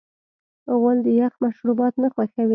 غول 0.79 0.97
د 1.05 1.07
یخ 1.21 1.33
مشروبات 1.43 1.93
نه 2.03 2.07
خوښوي. 2.13 2.49